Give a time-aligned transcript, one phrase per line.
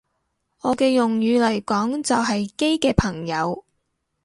[0.63, 3.63] 我嘅用語嚟講就係基嘅朋友